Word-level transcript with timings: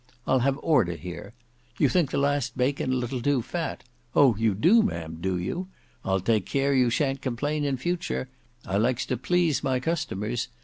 I'll 0.25 0.39
have 0.39 0.57
order 0.63 0.95
here. 0.95 1.35
You 1.77 1.87
think 1.87 2.09
the 2.09 2.17
last 2.17 2.57
bacon 2.57 2.91
a 2.91 2.95
little 2.95 3.21
too 3.21 3.43
fat: 3.43 3.83
oh! 4.15 4.35
you 4.35 4.55
do, 4.55 4.81
ma'am, 4.81 5.19
do 5.21 5.37
you? 5.37 5.67
I'll 6.03 6.19
take 6.21 6.47
care 6.47 6.73
you 6.73 6.89
shan't 6.89 7.21
complain 7.21 7.63
in 7.65 7.77
futur; 7.77 8.27
I 8.65 8.77
likes 8.77 9.05
to 9.05 9.15
please 9.17 9.63
my 9.63 9.79
customers. 9.79 10.47